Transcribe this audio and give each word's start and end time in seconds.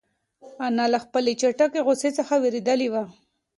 انا 0.65 0.83
له 0.93 0.99
خپلې 1.05 1.31
چټکې 1.41 1.79
غوسې 1.85 2.09
څخه 2.19 2.33
وېرېدلې 2.43 2.87
وه. 2.93 3.03